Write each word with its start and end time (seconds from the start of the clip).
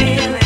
feeling. 0.00 0.39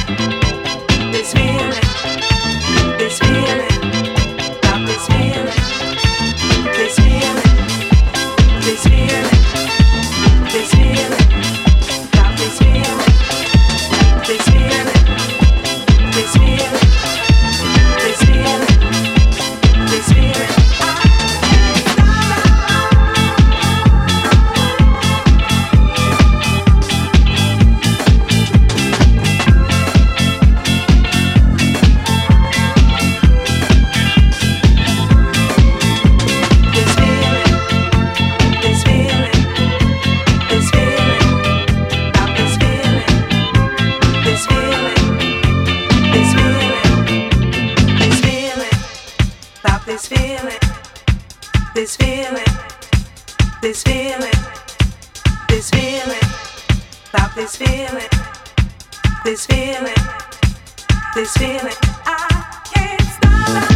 this 53.65 53.83
feeling, 53.83 54.31
this 55.49 55.71
feeling, 55.71 56.19
about 57.09 57.35
this 57.35 57.57
feeling, 57.57 58.11
this 59.25 59.47
feeling, 59.47 59.95
this 61.15 61.35
feeling. 61.39 61.73
I 62.05 62.61
can't 62.75 63.01
stop. 63.01 63.74